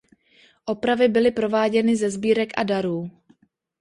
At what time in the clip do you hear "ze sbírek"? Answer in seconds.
1.95-2.49